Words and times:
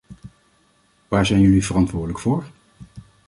Waar 1.07 1.25
zijn 1.25 1.41
jullie 1.41 1.65
verantwoordelijk 1.65 2.19
voor? 2.19 2.45